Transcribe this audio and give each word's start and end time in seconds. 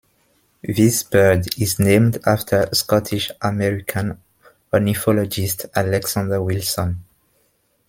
This 0.63 1.03
bird 1.03 1.59
is 1.61 1.77
named 1.77 2.17
after 2.25 2.67
Scottish-American 2.73 4.19
ornithologist 4.73 5.67
Alexander 5.75 6.41
Wilson. 6.41 7.03